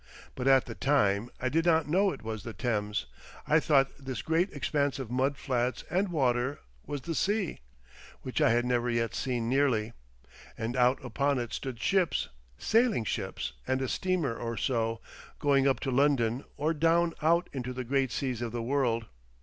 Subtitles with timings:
[0.33, 3.05] But at the time I did not know it was the Thames,
[3.45, 7.59] I thought this great expanse of mud flats and water was the sea,
[8.23, 9.93] which I had never yet seen nearly.
[10.57, 15.01] And out upon it stood ships, sailing ships and a steamer or so,
[15.37, 19.05] going up to London or down out into the great seas of the world.